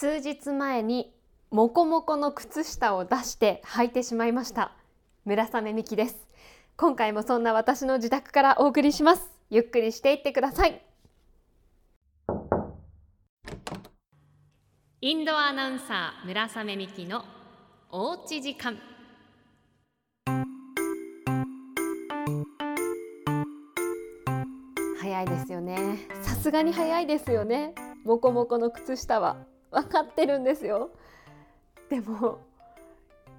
[0.00, 1.12] 数日前に
[1.50, 4.72] モコモコの靴下を出して履いてしまいました。
[5.26, 6.26] 村雨美希です。
[6.78, 9.30] 今回もそんな私の自宅からお送りします。
[9.50, 10.82] ゆっくりしていってください。
[15.02, 17.22] インドアナウンサー村雨美希の
[17.90, 18.78] おうち時間。
[24.98, 25.98] 早いですよね。
[26.22, 27.74] さすがに早いですよね。
[28.06, 29.36] モコモコの靴下は
[29.70, 30.90] 分かってるんですよ。
[31.88, 32.40] でも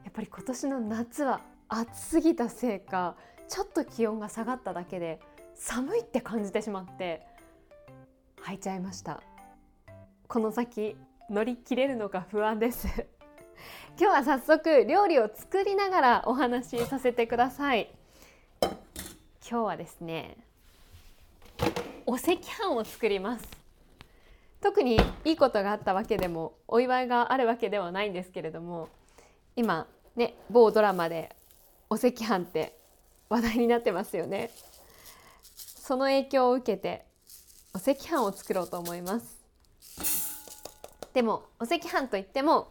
[0.03, 3.15] やっぱり今年の夏は暑すぎたせいか
[3.47, 5.19] ちょっと気温が下がっただけで
[5.55, 7.21] 寒いって感じてしまって
[8.43, 9.21] 履いちゃいました。
[10.27, 10.95] この先
[11.29, 12.87] 乗り切れるのか不安です。
[13.97, 17.91] 今日は早速料理を作りながらお話しさせてください。
[18.61, 18.71] 今
[19.41, 20.37] 日はですね
[22.05, 23.60] お赤飯を作ります。
[24.61, 28.89] 特にいいことがあったわけでもお祝いがあるわけではないんですけれども
[29.55, 31.35] 今ね某ドラマで
[31.89, 32.77] お赤飯って
[33.29, 34.51] 話題になってますよね。
[35.55, 37.05] その影響を受けて
[37.73, 39.41] お赤飯を作ろうと思います。
[41.13, 42.69] でもお赤飯といっても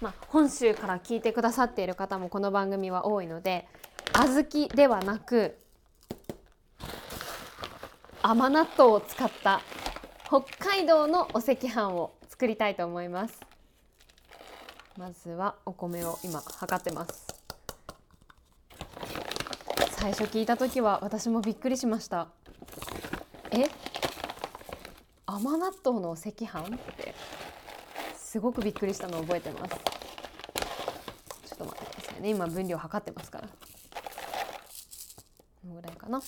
[0.00, 3.66] まあ、本州から聞いてくださっている方もこの番組は多いので
[4.12, 5.56] 小豆ではなく
[8.20, 9.62] 甘納豆を使った
[10.26, 13.38] 北海道のお赤飯を作りたいと思います。
[14.96, 17.26] まずはお米を今測ってます。
[19.90, 22.28] 最初聞いた時は私もびっくりしました。
[23.50, 23.68] え？
[25.26, 26.74] 甘納豆のお赤飯？
[26.74, 27.14] って。
[28.16, 29.74] すごくびっくりしたのを覚えてます。
[31.48, 32.30] ちょっと待ってくださいね。
[32.30, 33.48] 今分量測ってますから。
[33.48, 33.52] こ
[35.68, 36.20] のぐらいかな。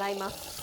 [0.00, 0.58] 洗います。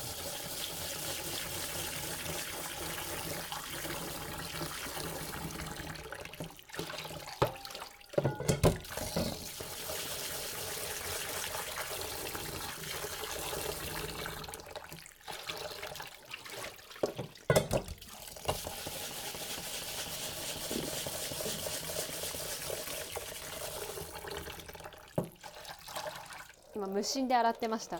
[26.75, 27.99] 今無心で洗ってました。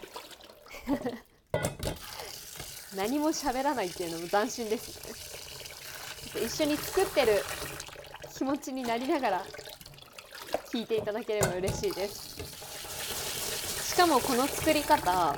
[2.97, 6.43] 何も喋らないっていうのも斬新ですね。
[6.45, 7.43] 一緒に作ってる
[8.35, 9.45] 気持ちになりながら
[10.73, 12.35] 聞いていただければ嬉しいです。
[13.93, 15.35] しかもこの作り方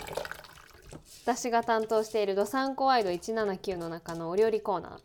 [1.26, 5.00] 私が担当しているどさんこワイド179の中のお料理コーナー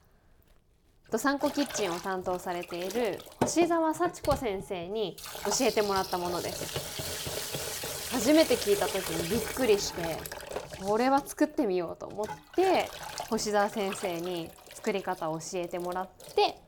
[1.11, 8.13] どさんこキッチンを担当されている星澤幸子先生に教えてもらったものです。
[8.13, 10.44] 初めて聞いた時にびっくりして
[10.87, 12.91] これは作ってみようと思って
[13.31, 16.59] 星澤先生に作り方を教えてもらって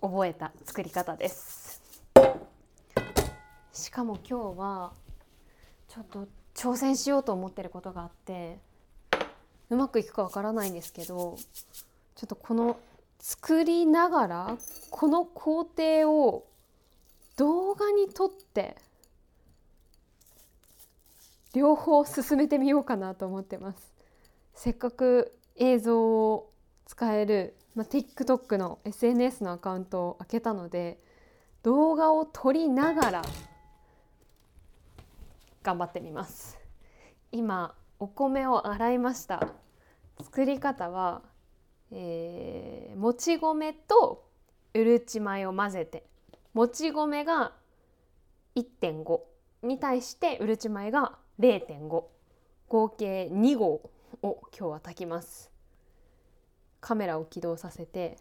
[0.00, 1.82] 覚えた作り方です。
[3.72, 4.92] しかも今日は
[5.88, 8.58] ちょっと挑戦しようと思ってることがあって
[9.68, 11.36] うまくいくかわからないんですけど
[12.16, 12.78] ちょっとこの
[13.20, 14.56] 作りながら
[14.90, 16.46] この工程を
[17.36, 18.76] 動画に撮って
[21.54, 23.92] 両方進めてみようかなと思ってます。
[24.54, 26.00] せっかく映像
[26.32, 26.52] を
[26.86, 30.98] 使える、まあ、TikTok の SNS のアカウントを開けたので
[31.62, 33.22] 動画を撮りながら
[35.62, 36.58] 頑張ってみます。
[37.30, 39.52] 今お米を洗いました。
[40.22, 41.22] 作り方は、
[41.92, 44.28] えー、もち米と
[44.74, 46.04] うるち米を混ぜて
[46.52, 47.52] もち米が
[48.56, 49.20] 1.5
[49.62, 52.04] に対してうるち米が0.5
[52.68, 53.90] 合計2合
[54.22, 55.50] を今日は炊きます。
[56.80, 58.16] カメラを起動させて。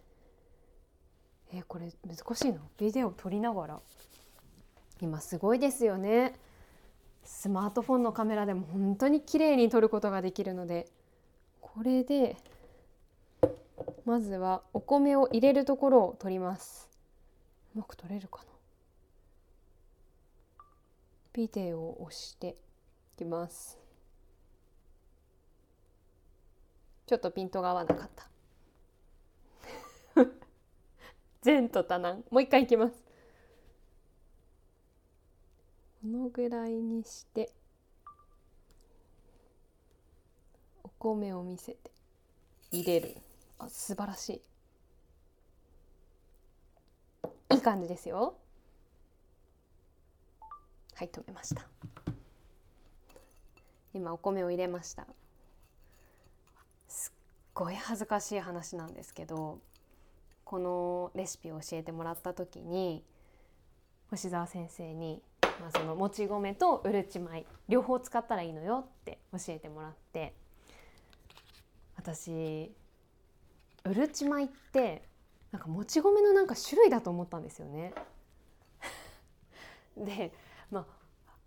[1.52, 2.60] えこれ難しいな。
[2.78, 3.80] ビデオ撮りながら。
[5.02, 6.34] 今すごいですよね。
[7.24, 10.88] スマートフォンのカメラでも本当に綺麗に撮ることができるので。
[11.60, 12.38] これで
[14.06, 16.88] まずはお米を入れるところを取ります。
[17.76, 18.46] うまく取れるかな。
[21.34, 22.56] ビデオを押して。
[23.18, 23.78] きます。
[27.08, 28.30] ちょっとピントが合わなかった。
[31.44, 32.24] 前途多難。
[32.30, 33.04] もう一回いきます。
[36.02, 37.52] このぐらいにして
[40.84, 41.92] お米を見せて
[42.72, 43.18] 入れる。
[43.58, 44.30] あ素晴らし
[47.50, 47.56] い。
[47.56, 48.38] いい感じですよ。
[50.94, 51.68] はい止めました。
[53.98, 55.08] 今お米を入れました
[56.88, 57.20] すっ
[57.56, 59.58] ごい恥ずかしい話なんですけど
[60.46, 63.04] このレシピを教えてもらった時に
[64.12, 70.36] 星沢先生に、まあ、そのもち米とうるち米両方使ったらいいのよって教えてもらって
[71.98, 72.72] 私
[73.84, 75.02] うるち米って
[75.52, 77.94] なんかもち米のなんか種類だと思ったんですよね。
[79.98, 80.32] で
[80.70, 80.97] まあ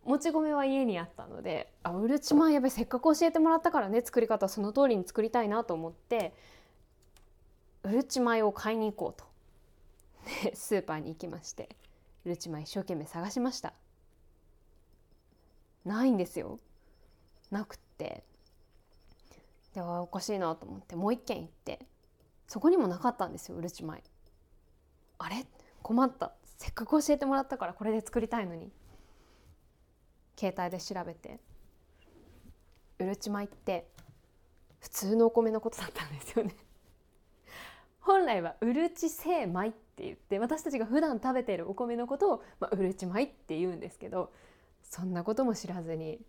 [0.05, 6.35] もち米は家にあったのであうるち米やべせっかく教えてもらったからね作り方その通りに作りたいなと思って
[7.83, 9.29] うるち米を買いに行こうと。
[10.45, 11.75] でスーパーに行きまして
[12.25, 13.73] うるち米一生懸命探しました。
[15.85, 16.59] ないんですよ。
[17.51, 18.23] なくって。
[19.75, 21.87] ではおかしいなと思ってもう一軒行って
[22.49, 24.03] そこにもなかったんですようるち米
[25.19, 25.47] あれ？
[25.83, 26.33] 困った。
[26.59, 28.71] せっかく教えてもらったからこれで作りたいのに。
[30.41, 31.39] 携帯で調べて。
[33.01, 33.89] うるち米って
[34.79, 36.55] 普通のお米のことだったんですよね。
[38.01, 44.33] 本来はうるち精米って言って私たちが普段食べているお米のことを、まあ、うるち米って言うんですけど
[44.83, 46.21] そんなことも知らずに、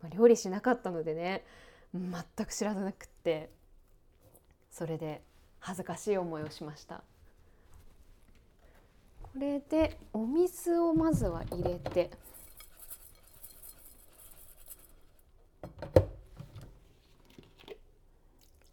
[0.00, 1.44] まあ、料理しなかったのでね
[1.92, 3.50] 全く知らなくって
[4.70, 5.22] それで
[5.58, 7.02] 恥ずかしい思いをしました。
[9.22, 12.10] これでお水をまずは入れて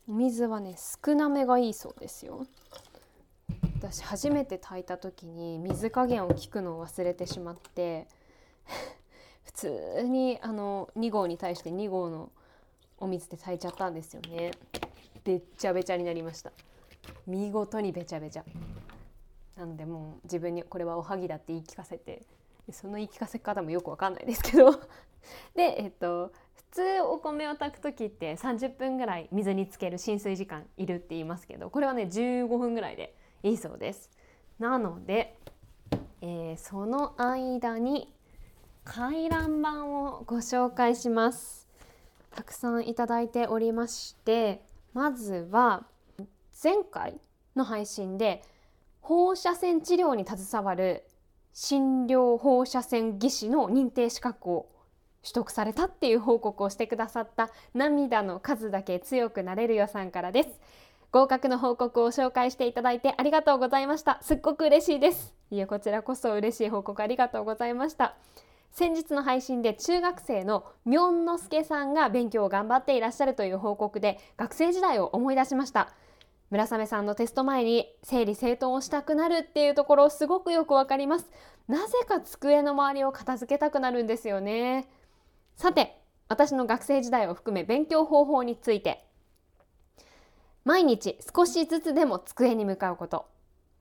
[0.10, 0.76] お水はね
[1.06, 2.46] 少なめがいいそうですよ。
[3.80, 8.08] 私初めて炊いた時に水加減を聞くのを忘れてしまって
[9.44, 12.32] 普通にあの2合に対して2合の
[13.00, 14.52] お水で炊いちゃったんですよね。
[15.24, 16.52] べっちゃべちゃになりました。
[17.26, 18.46] 見事にべちゃべちゃ。
[19.58, 22.24] なのでもう自分にこれはおはぎだって言い聞かせて
[22.72, 24.72] その言い聞かせ方もよくわかんないですけど。
[25.56, 26.32] でえっと
[26.78, 34.12] 通お米を炊く時って30分ぐらい水につける浸水時間いるって言いますけどこれはね15分ぐらいでいいそうです。
[34.60, 35.40] なので、
[36.22, 38.14] えー、その間に
[38.84, 41.68] 回覧板をご紹介します。
[42.36, 44.62] たくさんいただいておりまして
[44.94, 45.88] まずは
[46.64, 47.20] 前回
[47.56, 48.44] の配信で
[49.02, 51.08] 放射線治療に携わる
[51.54, 54.77] 診療放射線技師の認定資格を
[55.28, 60.50] 取得されたっていう報告をしてくださった涙の数だけ強くなれるよさんからです。
[61.12, 64.20] 合格の報告を紹介していただいてありがとうございました。
[64.22, 65.34] すっごく嬉しいです。
[65.52, 68.16] いえこちらこそ嬉しい報告ありがとうございました。
[68.72, 75.90] 先日の配信で中学生のみょんのすけさんが勉強を頑張っていらっしゃるという報告で学生時代を思い出しました。
[76.52, 81.30] 村雨さんのテスト前に整理整頓をしたくなるっていうところすごくよくわかります。
[81.68, 84.88] なぜか机の周りを片付けたくなるんですよね。
[85.58, 86.00] さて
[86.30, 89.04] 私の学生時代を含め勉強方法について。
[90.66, 93.26] 毎日少しずつでも机に向かうこと。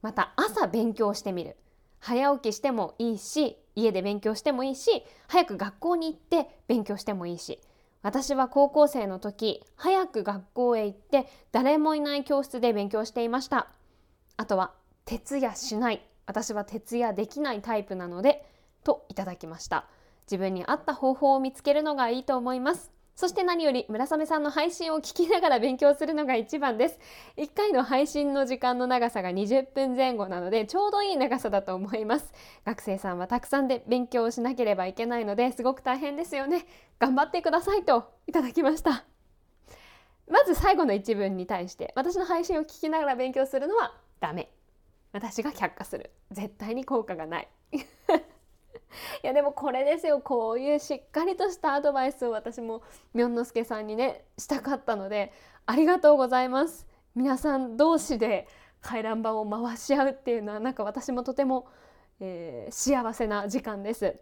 [0.01, 1.57] また朝勉強してみる。
[1.99, 7.61] 早起きしてもいいし家で勉強してもいいし早く学校に行って勉強してもいいし。
[8.03, 13.69] 私は高校生の時早く学校へ行って誰もいない教室で勉強していました。
[14.39, 14.73] あとは
[15.05, 16.01] 徹夜しない。
[16.25, 18.47] 私は徹夜できないタイプなので
[18.83, 19.87] といただきました。
[20.27, 22.91] 自分に合った方法を見つけるのがいいと思います。
[23.17, 26.99] そして何より村雨さんの配信を聞きながら勉強するのが一番です。
[27.39, 32.31] 1回の配信の時間の長さが20分前後なのでちょうどいい長さだと思います。
[32.67, 36.67] 学生さんはたくさんで勉強をしなければいけないのですごく大変ですよね。
[36.99, 39.07] 頑張ってくださいといただきました。
[40.29, 44.51] まず最後の一文に対して私の配信を聞きながら勉強するのはダメ。
[45.13, 46.11] 私が却下する。
[46.33, 47.49] 絶対に効果がない。
[49.23, 50.21] いやでもこれですよ。
[50.21, 52.83] こういうしっかりとしたアドバイスを私も
[53.15, 55.33] みょんのすけさんにねしたかったので
[55.67, 56.87] ありがとうございます。
[57.15, 58.47] 皆さん同士で
[58.81, 61.67] 回覧板を回し合うっていうのはなんか私もとても、
[62.21, 64.17] えー、幸せな時間です。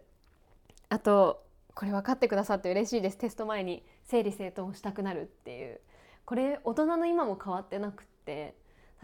[0.89, 1.43] あと
[1.73, 3.17] これ分かってくださって嬉しいです。
[3.17, 5.79] テスト前に整理整頓をしたくなるっていう。
[6.25, 8.55] これ大人の今も変わってなくって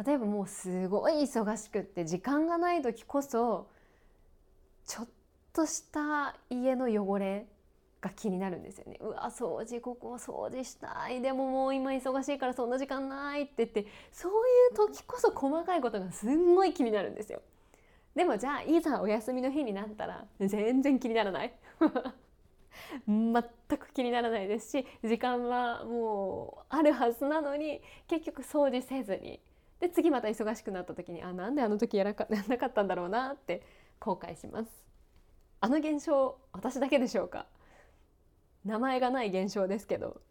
[0.03, 3.67] 例えばもうすごい忙しくって時間がない時こそ
[4.88, 5.12] ちょっと
[5.53, 7.46] とした家の汚れ
[8.01, 8.98] が気になるんですよね。
[9.00, 17.41] うわ掃除ここ掃除したいでももう今忙しいからそんな時間ないって言ってそういう時こそ細かいことがすんごい気になるんですよ。
[18.15, 21.53] でもじゃあいざお休みの日になったら全然気にならない
[23.08, 23.43] 全
[23.77, 29.39] く気にならないですし時間はもうあるはずなのに結局掃除せずに
[29.79, 32.13] で次また忙しくなった時にあなんであの時やら
[32.48, 33.62] なかったんだろうなって
[34.00, 34.91] 後悔します。
[35.62, 37.46] あの現象私だけでしょうか？
[38.65, 40.22] 名前がない現象ですけど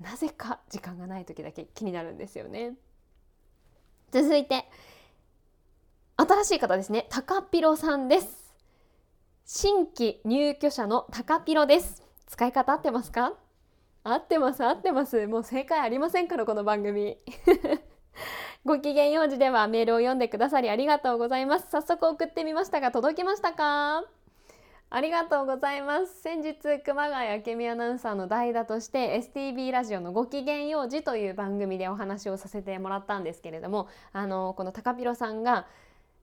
[0.00, 2.74] なぜか時間がない時だけ気になるんですよね。
[4.10, 4.64] 続いて
[6.16, 7.06] 新しい方ですね。
[7.10, 8.54] タカピロさんです。
[9.44, 12.02] 新規入居者のタカピロです。
[12.26, 13.34] 使い方合ってますか？
[14.04, 15.26] 合ってます合ってます。
[15.26, 17.18] もう正解ありませんからこの番組。
[18.64, 21.70] ご機嫌用事ではメールを読んでくださりありがとうございます。
[21.70, 24.04] 早速送ってみましたが届きましたか？
[24.90, 26.22] ありがとうございます。
[26.22, 35.66] 先日熊谷明美アナウンサーの代打として STB ラジオのご機嫌用事という番組でお話をさせてもらったんですけれどもあのこの高ピロさんが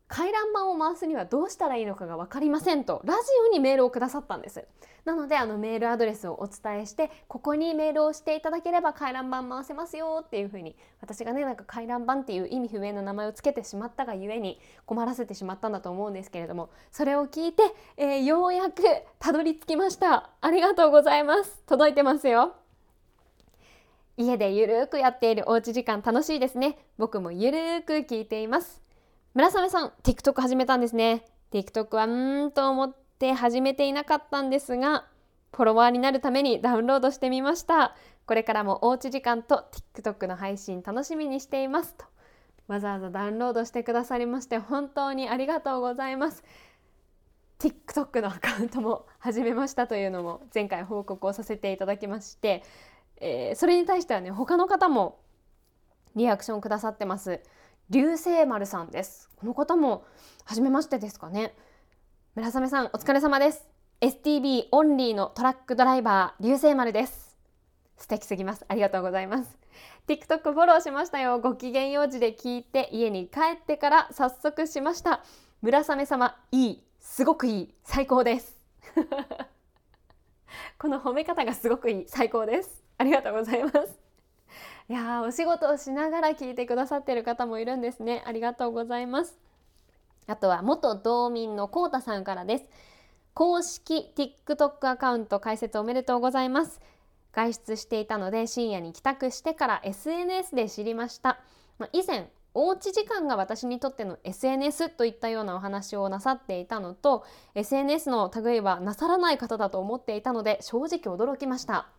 [0.08, 3.20] 回覧板を回すにはどうしたらいいのかが分かりませんとラジ
[3.50, 4.66] オにメールをくださったんです。
[5.04, 17.64] なのであのメールアドレスをお伝えしてここにメールをしていただければ回覧板回せますよっていうふうに私がねなんか回覧板っていう意味不明な名前を付けてしまったがゆえに困らせてしまったんだと思うんですけれどもそれを聞いて、
[17.98, 18.82] えー、ようやく
[19.20, 20.32] たどり着きました。
[20.42, 21.62] ありがとうございます。
[21.68, 22.56] 届いてますよ。
[24.18, 26.80] 家でゆるーくやっているおうち時間楽しいですね。
[26.98, 28.85] 僕もゆるーく聞いています。
[29.36, 31.26] 村雨さん、TikTok 始めたんですね。
[31.52, 35.08] TikTok はうーんと思って始めていなかったんですが、
[35.52, 37.98] フォロワーになるためにダウンロードしてみました。
[38.26, 42.06] これからもおうち時間と TikTok の配信楽しみにしていますと。
[42.70, 46.42] わざわざダウンロードしてくださりまして本当にありがとうございます。
[47.60, 52.64] TikTok のアカウントも始めましたというのも前回報告をさせていただきまして、
[53.18, 55.20] えー、それに対してはね他の方も
[56.16, 57.42] リアクションくださってます。
[57.92, 59.30] 流星丸さんです。
[59.36, 60.06] この方も
[60.44, 61.54] 初めましてですかね。
[62.34, 63.68] 村雨さんお疲れ様です。
[64.02, 67.38] STB オンリーのトラックドライバー流星丸です。
[67.98, 68.66] 素敵すぎます。
[68.68, 69.56] ありがとうございます。
[70.08, 71.40] TikTok フォローしましたよ。
[71.40, 75.24] ご機嫌用事で聞いて家に帰ってから早速しました。
[75.62, 78.60] 村雨様いいすごくいい最高です。
[80.80, 82.84] この褒め方がすごくいい最高です。
[82.98, 84.05] ありがとうございます。
[84.88, 88.24] いやお仕事をしながら聞いてくださってる方もいるんですね。
[88.26, 89.38] ありがとうございます。
[90.28, 92.66] あとは元道民のこうたさんからです。
[93.34, 96.80] 公式 TikTok アカウント開設おめでとうございます。
[97.36, 101.40] 外出していたので深夜に帰宅してから SNS で知りました、
[101.78, 111.90] まあ、以前おうち時間が私にとっての SNS といったようなお話をなさっていたのと SNS の類はなさらない方だと思っていたので正直驚きました。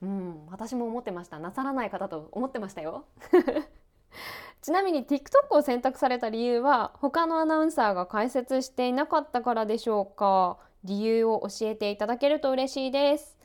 [0.00, 1.38] うん、私も思ってました。
[1.38, 3.04] なさらない方と思ってましたよ。
[4.62, 10.58] ちなみに TikTok を選択された理由は他のアナウンサーが解説していなかったからでしょうか？
[10.84, 13.36] 理由を教えていただけると嬉しいです。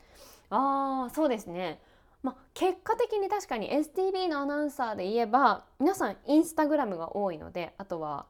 [0.50, 1.82] あーそうですね。
[2.22, 8.28] ま、結果的に確かに STB のアナウンサーで言えば皆さんインスタグラムが多いのであとは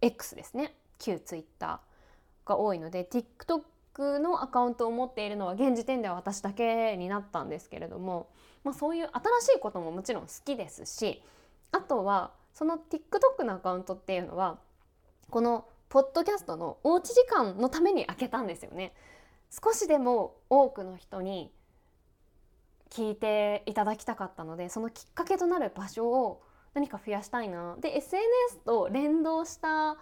[0.00, 0.76] X ですね。
[0.98, 1.80] 旧 Twitter
[2.46, 3.62] が多いので TikTok
[4.02, 8.28] のアカウントを持っているのは現時点では私だけになったんですけれども、
[8.64, 9.10] まあ、そういう
[9.40, 11.22] 新しいことももちろん好きですし
[11.72, 14.58] あとはその TikTok のアカウントっていうのは
[15.30, 18.94] このポッドキャストのおうち時間のために開けたんですよね。
[19.50, 21.52] 少しでも多くの人に
[22.90, 26.42] 聞いていただきたかったのでそのきっかけとなる場所を
[26.74, 29.96] 何か増やしたいなで SNS と連動した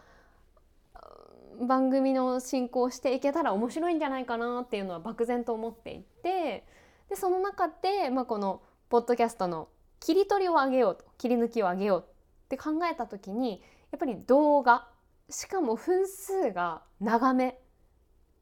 [1.60, 6.64] 番組の進行していけたら面白いんじゃないかなっていうのは漠然と思っていて
[7.08, 9.68] でその中で、まあ、このポッドキャストの
[10.00, 14.88] 切り取りを上げようと切り抜きを上げようって考えた時にやっぱり動画
[15.30, 17.58] しかも分数が長め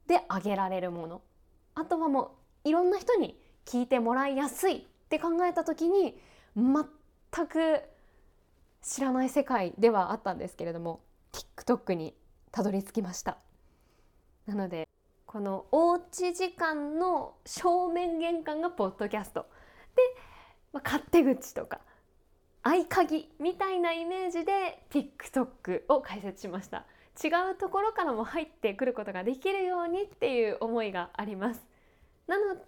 [0.07, 1.21] で上げられるもの。
[1.75, 6.17] あとはもういろんな人に聞いてもらいやすいって考えた時に
[6.55, 7.81] 全く
[8.81, 11.01] 知らない世界ではあったんですけれども
[11.31, 12.13] TikTok に
[12.51, 13.37] たどり着きました。
[14.45, 14.87] なので
[15.25, 19.45] このおうち時間の正面玄関がポッドキャスト。
[19.95, 20.01] で、
[20.73, 21.79] まあ、勝手口とか
[22.63, 26.85] 合鍵みたいなイメージで TikTok を開設しました。
[27.23, 31.61] 違うところからも入ってくることができるようにっていう思いがあります。
[32.27, 32.61] なので、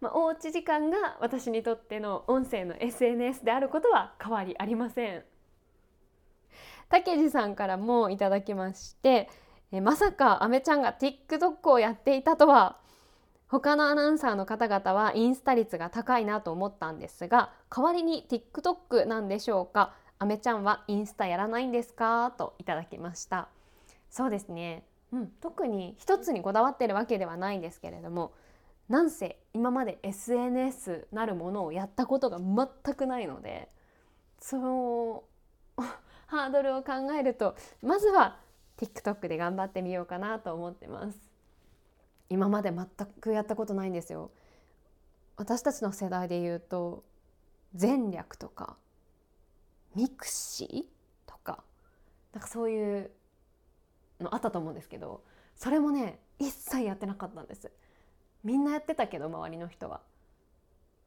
[0.00, 5.24] まあ、おうち時間が私にとっての音声の SNS であることは変わりありません。
[6.90, 9.30] たけじさんからもいただきまして
[9.72, 12.76] えまさかあめちゃんが TikTok をやっていたとは
[13.48, 19.94] 他のアナウンサーの方々はインスタ率が高いなと思ったんですが代わりに TikTok なんでしょうか？
[20.18, 22.32] あめちゃんはインスタやらないんですか？
[22.36, 23.48] といただきました。
[24.10, 28.32] そうですね、うん、特に一つにこだわってるわけではないんですけれども
[28.88, 33.68] なんせ今まで SNS なるものをやったことが全くないので
[34.40, 35.22] その
[36.30, 38.38] ハードルを考えるとまずは
[38.78, 41.18] TikTok で頑張ってみようかなと思ってます。
[42.28, 42.86] 今まで全
[43.20, 44.30] くやったことないんですよ。
[45.36, 47.02] 私たちの世代で言うと
[47.78, 48.76] 前略とか
[49.96, 51.64] ミクシーとか
[52.32, 53.10] なんかそういう
[54.20, 55.24] のあったと思うんですけど
[55.56, 57.72] それもね一切やってなかったんです。
[58.44, 60.00] みんなやってたけど周りの人は。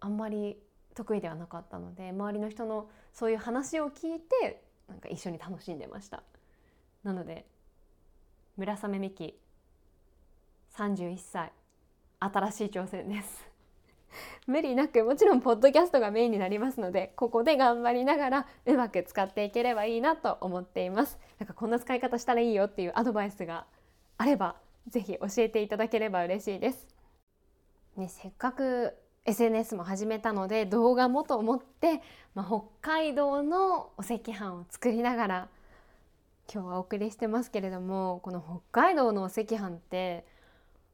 [0.02, 0.58] あんまり
[0.96, 6.24] 得意ではなかったので周りの人のそういう話を聞いてなんか一緒に楽しんでました。
[7.04, 7.46] なので
[8.58, 9.40] 村雨美希
[10.76, 11.52] 31歳
[12.20, 13.54] 新しい挑戦です。
[14.48, 21.20] 無理なくもちろんポッドキャストがメインになりますのでここで頑張りながらうまく使っていければいいなと思っています。
[21.40, 23.66] なんかこんな使い方したらいいよっていうアドバイスが
[24.18, 24.56] あれば
[24.88, 26.88] ぜひ教えていただければ嬉しいです。
[27.96, 32.02] ね、せっかく SNS も始めたので動画もと思って、
[32.36, 35.48] まあ、北海道のお赤飯を作りながら
[36.54, 40.26] 今日はお送りしてますけれどもこの北海道のお赤飯って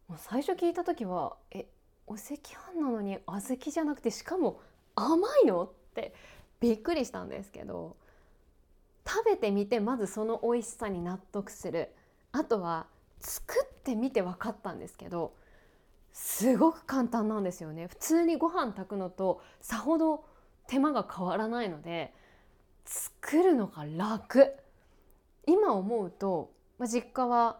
[0.08, 1.66] もう最初聞いた時はえ
[2.06, 2.34] お赤
[2.74, 4.60] 飯なのに小豆じゃなくてしかも
[4.96, 5.64] 甘いの？
[5.64, 6.14] って
[6.60, 7.96] びっくりしたんですけど
[9.08, 11.90] 食べてみてまずその美味しさに納得する。
[12.32, 12.86] あとは
[13.22, 15.34] 作ってみて分かったんですけど
[16.12, 17.88] すごく簡単なんですよね。
[17.88, 20.26] 普通にご飯炊くのとさほど
[20.68, 22.14] 手間が変わらないので
[22.86, 24.54] 作るのが楽。
[25.48, 27.60] 今思うと、まあ、実家は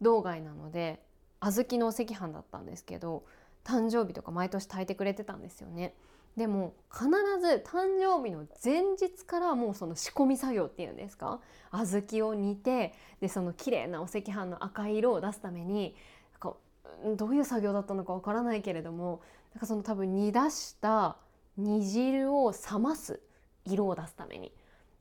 [0.00, 1.02] 道外なので
[1.40, 3.24] 小豆のお赤飯だったんですけど
[3.64, 5.94] 誕生日とか毎年炊いてくれてたんですよね。
[6.36, 7.06] でも必
[7.40, 11.40] ず誕生日の前日からもうその仕込み作業っていうんですか？
[11.70, 15.94] 小豆を煮てでその綺麗なお赤飯の赤い色を出すために
[17.16, 19.20] どういう作業だったのかわからないけれども
[19.54, 21.16] なんかその多分煮出した
[21.56, 23.20] 煮汁を冷ます
[23.64, 24.52] 色を出すために。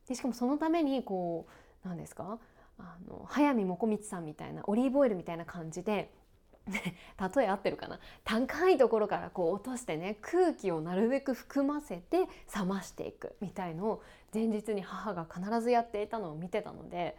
[0.08, 1.48] でしかもそのためにこ
[1.86, 2.40] う何ですか？
[2.80, 6.12] あの早見もこみちさんみたいなオリーブオイルみたいな感じで
[6.68, 8.00] 例え合ってるかな？
[8.24, 17.15] 高いところからこう落としてね空気をなるべく含ませて冷ましていくみたいのを前日に母が必ずやっていたのを見てたので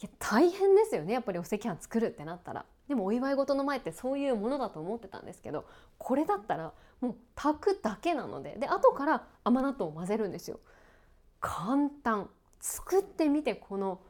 [0.00, 2.66] いや大変ですよねやっぱりお赤飯作るってなったら。
[2.88, 5.64] でもお祝い事の前ってそういうものだと思ってたんですけど
[5.98, 10.60] これだったらもう炊くだけなのでで後から甘納豆を混ぜるんですよ。
[11.40, 12.28] 簡単。
[12.60, 14.00] 作ってみてこの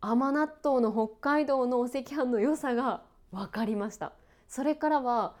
[0.00, 4.12] 甘納豆の北海道のお赤飯の良さが分かりました。
[4.48, 5.36] それからは、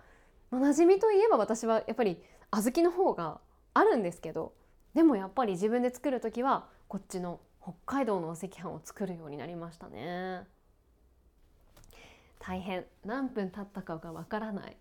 [0.52, 2.22] まあ、馴染みといえば私はやっぱり
[2.52, 3.40] 小豆の方が
[3.74, 4.52] あるんですけど
[4.94, 10.46] でもやっぱり自分で作る時はこっちの北海道のお赤飯を作るようになりましたね。
[12.40, 12.86] 大変。
[13.04, 14.76] 何分経ったかがわからない。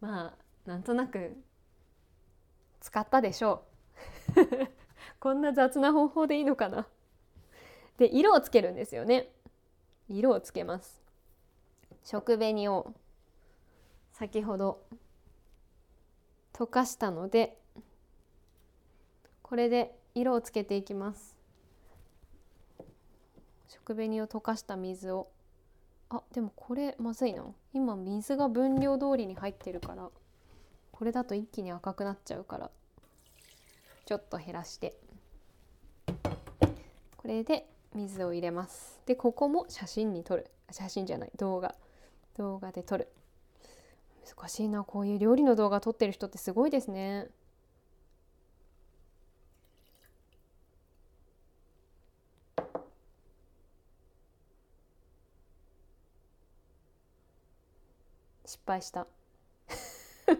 [0.00, 1.36] まあなんとなく
[2.80, 3.64] 使ったでしょ
[4.36, 4.70] う。
[5.18, 6.86] こんな雑な方法でいいのかな。
[7.96, 9.32] で色をつけるんですよね。
[10.08, 11.02] 色をつけます。
[12.04, 12.94] 食紅を
[14.12, 14.84] 先ほど
[16.52, 17.58] 溶かしたので
[19.42, 21.36] これで色をつけていきます。
[23.68, 25.28] 食紅を溶かした水を
[26.10, 30.10] あでもこれまずいな今水が分量通りに入ってるから
[30.90, 32.70] これだと一気に赤くなっちゃうから
[34.04, 34.96] ちょっと減らして。
[37.16, 38.98] これで水を入れます。
[39.06, 40.50] でここも写真に撮る。
[40.70, 41.74] 写真じゃない動画。
[42.36, 43.08] 動画で撮る。
[44.26, 44.82] 難しいな。
[44.82, 47.28] こういう料理の動画撮ってる人ってすごいですね。
[58.70, 59.08] 敗した。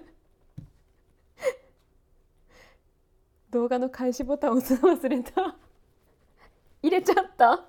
[3.50, 5.56] 動画の開始ボタンを押すの忘れた。
[6.82, 7.66] 入れちゃった。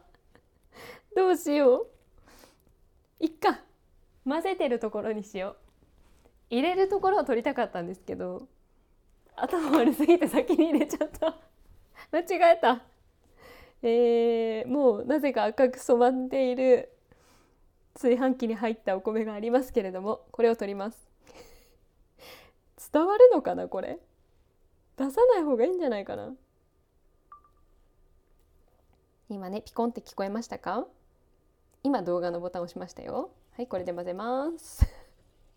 [1.15, 1.88] どうしよう。
[3.19, 3.63] いっか。
[4.24, 5.58] 混ぜてるところにしよう。
[6.52, 8.47] 入れるところを取りたかったんですけど
[9.38, 11.39] 頭悪すぎて先に入れちゃった。
[12.12, 12.84] 間違えた。
[13.82, 16.91] えー、もうなぜか赤く染まっている。
[17.96, 21.08] 炊飯器に入ったお米がありますけれどもこれを取ります。
[22.92, 24.00] 伝わるのかなこれ？
[24.98, 26.34] 出さない方がいいんじゃないかな？
[29.30, 30.88] 今ねピコンって聞こえましたか？
[31.84, 33.32] 今動画のボタンを押しましたよ。
[33.56, 34.86] はいこれで混ぜます。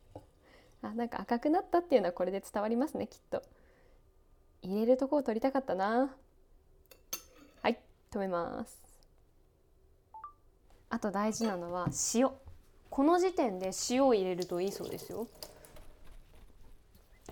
[0.82, 3.42] あなんか赤くなったっていうのはこれで伝わりますねきっと。
[4.62, 6.14] 入れるとこを取りたかったな。
[7.62, 7.78] はい
[8.10, 8.93] 止めます。
[10.94, 12.30] あと大事なのは塩。
[12.88, 15.26] この時点で塩を入れるといいそうですよ。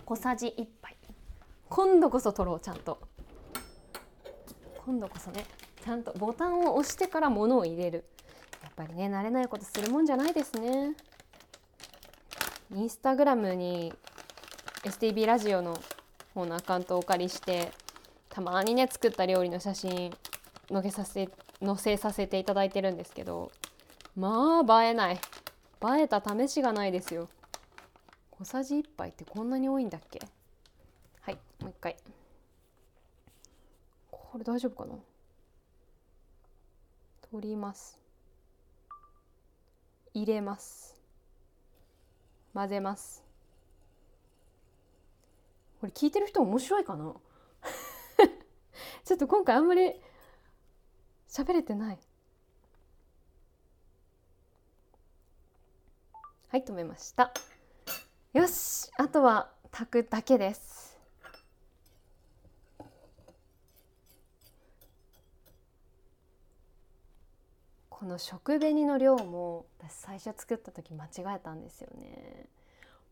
[0.04, 0.96] 小さじ1杯。
[1.68, 2.98] 今度こそ取ろうちゃんと。
[4.84, 5.44] 今度こそね
[5.84, 8.04] ちゃんとボタンを押してから物を入れる。
[8.64, 10.96] やっぱりね慣れないことするもんじゃないですね。
[12.74, 13.94] インスタグラムに
[14.82, 15.78] STB ラジオの
[16.34, 17.70] 方のアカウントをお借りして
[18.28, 20.12] たまにね作った料理の写真
[20.68, 21.28] 載せさせ
[21.64, 23.52] 載せさせていただいてるんですけど
[24.16, 25.14] まあ映えない。
[25.14, 25.18] 映
[26.00, 27.28] えた試しがないですよ。
[28.30, 30.20] 小さじ1杯ってこんなに多いんだっけ？
[31.20, 31.96] はいもう一回。
[34.10, 34.96] これ大丈夫かな？
[37.30, 37.98] 取ります。
[40.14, 41.00] 入れます。
[42.54, 43.24] 混ぜます。
[45.80, 47.14] これ聞いてる人面白いかな？
[49.04, 49.94] ちょっと今回あんまり
[51.32, 51.98] 喋れてない。
[56.48, 57.32] はい止めました。
[58.34, 61.00] よしあとは炊くだけです。
[67.88, 72.46] この食紅の量も私最初作った時間違えたんですよね。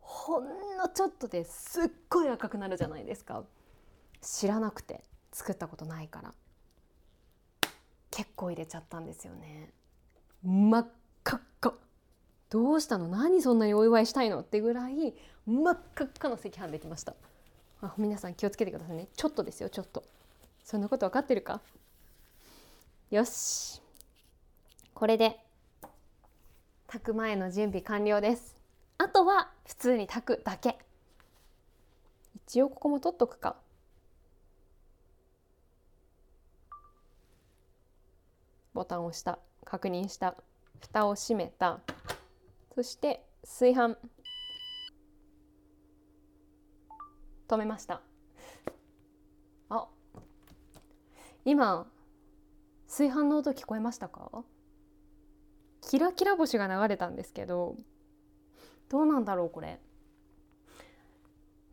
[0.01, 0.45] ほん
[0.77, 3.45] のちょっとですっごい赤くなるじゃないですか。
[4.21, 6.35] 知らなくて作ったことないから。
[8.11, 9.71] 結構入れちゃったんですよね。
[10.45, 10.89] 真っ
[11.25, 11.75] 赤っか。
[12.49, 13.09] どうしたの？
[13.09, 14.41] 何そんなにお祝いしたいの？
[14.41, 15.15] ってぐらい
[15.47, 17.15] 真っ赤っかの赤飯できました。
[17.83, 19.09] あ皆さん気をつけてくださいね。
[19.17, 20.03] ちょっとですよちょっと。
[20.65, 21.61] そんなこと分かってるか？
[23.11, 23.81] よし。
[24.93, 25.39] これで
[26.89, 28.57] 炊く前の準備完了です。
[28.99, 30.79] あとは普通に炊くだけ。
[32.47, 33.57] 一応ここも取っとくか。
[38.73, 40.37] ボタンを押した確認した
[40.81, 41.81] 蓋を閉めた。
[42.75, 43.97] そして炊飯。
[47.49, 48.01] 止めました。
[49.71, 49.89] あ
[51.45, 51.87] 今
[52.87, 54.45] 炊飯の音聞こえましたか？
[55.81, 57.77] キラキラ星が流れたんですけど
[58.89, 59.81] どうなんだろうこれ。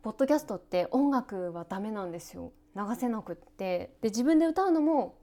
[0.02, 2.52] ポッドキャストって音楽はダメなんですよ。
[2.74, 3.94] 流せなくって。
[4.00, 5.16] で自分で歌うのも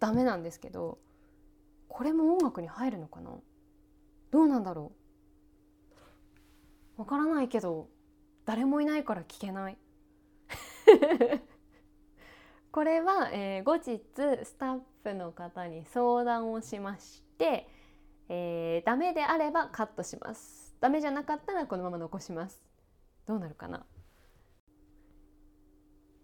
[0.00, 0.98] ダメなんですけど
[1.88, 3.30] これも音楽に入るのかな？
[4.30, 4.92] どうなんだろ
[6.96, 7.00] う？
[7.00, 7.88] わからないけど
[8.44, 9.78] 誰もいないから聞けない。
[12.70, 14.00] これは、えー、後日
[14.44, 17.68] スタッフの方に相談をしまして、
[18.28, 20.76] えー、ダメであればカットします。
[20.80, 22.62] ダメじゃなかったらこのまま残します。
[23.26, 23.84] どうなるかな？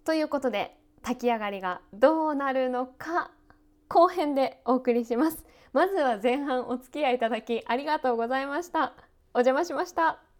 [0.04, 3.30] ということで炊き上がりがどうなるのか
[3.94, 5.46] 後編でお送りします。
[5.72, 8.92] まずは前半お付き合いいただきありがとうございました。
[9.34, 10.33] お邪魔しました。